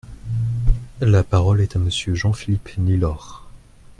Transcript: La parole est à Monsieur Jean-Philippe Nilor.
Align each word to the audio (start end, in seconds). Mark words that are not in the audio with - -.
La 1.01 1.21
parole 1.23 1.61
est 1.61 1.75
à 1.75 1.79
Monsieur 1.79 2.15
Jean-Philippe 2.15 2.75
Nilor. 2.79 3.47